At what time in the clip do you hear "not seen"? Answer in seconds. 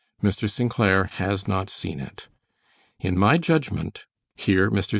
1.47-1.99